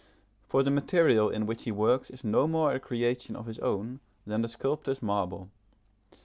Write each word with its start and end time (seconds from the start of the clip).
For 0.47 0.63
the 0.63 0.71
material 0.71 1.29
in 1.29 1.45
which 1.45 1.65
he 1.65 1.71
works 1.71 2.09
is 2.09 2.23
no 2.23 2.47
more 2.47 2.73
a 2.73 2.79
creation 2.79 3.35
of 3.35 3.45
his 3.45 3.59
own 3.59 3.99
than 4.25 4.41
the 4.41 4.47
sculptor's 4.47 5.03
marble. 5.03 5.51